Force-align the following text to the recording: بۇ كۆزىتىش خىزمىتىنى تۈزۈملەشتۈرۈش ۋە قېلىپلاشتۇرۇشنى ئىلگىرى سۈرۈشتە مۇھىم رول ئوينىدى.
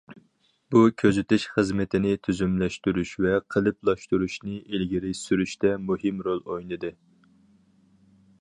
بۇ 0.75 0.79
كۆزىتىش 1.01 1.43
خىزمىتىنى 1.57 2.13
تۈزۈملەشتۈرۈش 2.27 3.11
ۋە 3.25 3.35
قېلىپلاشتۇرۇشنى 3.57 4.57
ئىلگىرى 4.63 5.13
سۈرۈشتە 5.23 5.75
مۇھىم 5.91 6.25
رول 6.31 6.43
ئوينىدى. 6.49 6.95